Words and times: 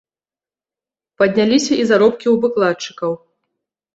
Падняліся 1.21 1.73
і 1.83 1.85
заробкі 1.91 2.27
ў 2.33 2.45
выкладчыкаў. 2.45 3.11